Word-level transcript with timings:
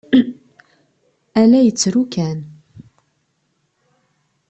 A 1.39 1.41
la 1.49 1.59
yettru 1.65 2.03
kan. 2.13 2.37